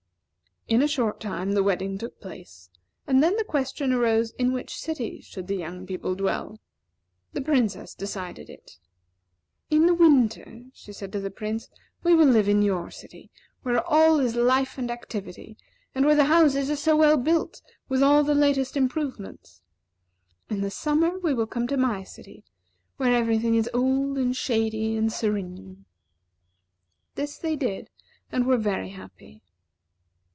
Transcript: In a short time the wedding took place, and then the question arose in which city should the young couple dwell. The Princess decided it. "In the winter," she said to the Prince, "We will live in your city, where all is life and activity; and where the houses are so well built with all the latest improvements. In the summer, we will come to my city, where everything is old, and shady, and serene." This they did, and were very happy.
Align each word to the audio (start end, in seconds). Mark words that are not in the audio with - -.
In 0.67 0.81
a 0.81 0.87
short 0.87 1.19
time 1.19 1.51
the 1.51 1.63
wedding 1.63 1.97
took 1.97 2.21
place, 2.21 2.69
and 3.05 3.21
then 3.21 3.35
the 3.35 3.43
question 3.43 3.91
arose 3.91 4.31
in 4.39 4.53
which 4.53 4.77
city 4.79 5.19
should 5.19 5.47
the 5.47 5.57
young 5.57 5.85
couple 5.85 6.15
dwell. 6.15 6.61
The 7.33 7.41
Princess 7.41 7.93
decided 7.93 8.49
it. 8.49 8.77
"In 9.69 9.85
the 9.85 9.93
winter," 9.93 10.63
she 10.73 10.93
said 10.93 11.11
to 11.11 11.19
the 11.19 11.29
Prince, 11.31 11.67
"We 12.03 12.13
will 12.15 12.27
live 12.27 12.47
in 12.47 12.61
your 12.61 12.89
city, 12.89 13.29
where 13.63 13.85
all 13.85 14.21
is 14.21 14.37
life 14.37 14.77
and 14.77 14.89
activity; 14.89 15.57
and 15.93 16.05
where 16.05 16.15
the 16.15 16.25
houses 16.25 16.69
are 16.69 16.77
so 16.77 16.95
well 16.95 17.17
built 17.17 17.61
with 17.89 18.01
all 18.01 18.23
the 18.23 18.35
latest 18.35 18.77
improvements. 18.77 19.61
In 20.49 20.61
the 20.61 20.71
summer, 20.71 21.19
we 21.19 21.33
will 21.33 21.47
come 21.47 21.67
to 21.67 21.75
my 21.75 22.03
city, 22.05 22.45
where 22.95 23.13
everything 23.13 23.55
is 23.55 23.69
old, 23.73 24.17
and 24.17 24.37
shady, 24.37 24.95
and 24.95 25.11
serene." 25.11 25.83
This 27.15 27.37
they 27.37 27.57
did, 27.57 27.89
and 28.31 28.45
were 28.47 28.57
very 28.57 28.91
happy. 28.91 29.41